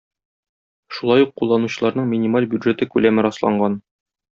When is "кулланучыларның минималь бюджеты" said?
1.43-2.91